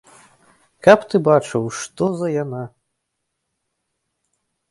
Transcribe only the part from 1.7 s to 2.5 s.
што за